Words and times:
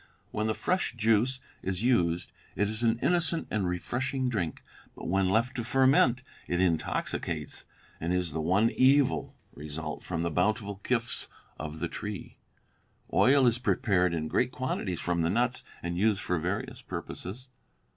When 0.31 0.47
the 0.47 0.55
fresh 0.55 0.95
juice 0.95 1.39
is 1.61 1.83
used, 1.83 2.31
it 2.55 2.67
is 2.67 2.81
an 2.81 2.97
innocent 3.03 3.47
and 3.51 3.67
refreshing 3.67 4.29
drink; 4.29 4.63
but 4.95 5.07
when 5.07 5.29
left 5.29 5.55
to 5.57 5.63
ferment, 5.63 6.23
it 6.47 6.59
intoxicates, 6.59 7.65
and 7.99 8.11
is 8.11 8.31
the 8.31 8.41
one 8.41 8.71
evil 8.71 9.35
result 9.53 10.01
from 10.01 10.23
the 10.23 10.31
bountiful 10.31 10.79
gifts 10.83 11.27
of 11.59 11.77
the 11.77 11.87
tree. 11.87 12.39
Oil 13.13 13.45
is 13.45 13.59
prepared 13.59 14.15
in 14.15 14.27
great 14.27 14.51
quantities 14.51 14.99
from 14.99 15.21
the 15.21 15.29
nuts 15.29 15.63
and 15.83 15.99
used 15.99 16.21
for 16.21 16.39
various 16.39 16.81
purposes." 16.81 17.49